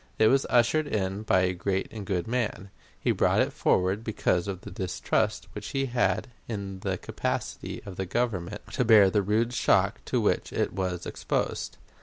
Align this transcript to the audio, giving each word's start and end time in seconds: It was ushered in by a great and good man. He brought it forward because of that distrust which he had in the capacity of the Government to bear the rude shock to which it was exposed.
It 0.17 0.29
was 0.29 0.47
ushered 0.49 0.87
in 0.87 1.21
by 1.21 1.41
a 1.41 1.53
great 1.53 1.87
and 1.91 2.07
good 2.07 2.27
man. 2.27 2.71
He 2.99 3.11
brought 3.11 3.39
it 3.39 3.53
forward 3.53 4.03
because 4.03 4.47
of 4.47 4.61
that 4.61 4.73
distrust 4.73 5.47
which 5.53 5.67
he 5.67 5.85
had 5.85 6.27
in 6.47 6.79
the 6.79 6.97
capacity 6.97 7.83
of 7.85 7.97
the 7.97 8.07
Government 8.07 8.61
to 8.71 8.83
bear 8.83 9.11
the 9.11 9.21
rude 9.21 9.53
shock 9.53 10.01
to 10.05 10.19
which 10.19 10.51
it 10.51 10.73
was 10.73 11.05
exposed. 11.05 11.77